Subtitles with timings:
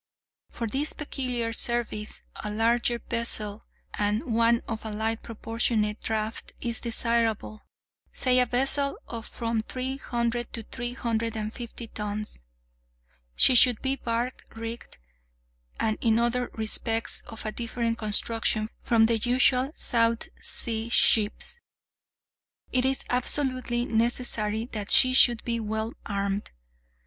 [0.49, 6.81] For this peculiar service, a larger vessel, and one of a light proportionate draught, is
[6.81, 12.41] desirable—say a vessel of from three hundred to three hundred and fifty tons.
[13.35, 14.97] She should be bark rigged,
[15.79, 21.59] and in other respects of a different construction from the usual South Sea ships.
[22.71, 26.49] It is absolutely necessary that she should be well armed.